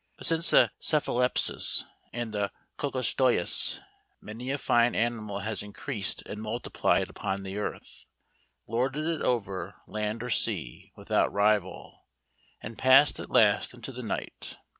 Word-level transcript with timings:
But 0.17 0.25
since 0.25 0.49
the 0.49 0.71
Cephalaspis 0.81 1.85
and 2.11 2.33
the 2.33 2.51
Coccostëus 2.79 3.81
many 4.19 4.49
a 4.49 4.57
fine 4.57 4.95
animal 4.95 5.41
has 5.41 5.61
increased 5.61 6.23
and 6.25 6.41
multiplied 6.41 7.07
upon 7.07 7.43
the 7.43 7.59
earth, 7.59 8.07
lorded 8.67 9.05
it 9.05 9.21
over 9.21 9.75
land 9.85 10.23
or 10.23 10.31
sea 10.31 10.91
without 10.95 11.27
a 11.27 11.29
rival, 11.29 12.07
and 12.61 12.79
passed 12.79 13.19
at 13.19 13.29
last 13.29 13.75
into 13.75 13.91
the 13.91 14.01
night. 14.01 14.57